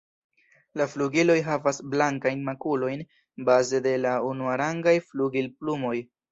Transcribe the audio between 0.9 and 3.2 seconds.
flugiloj havas blankajn makulojn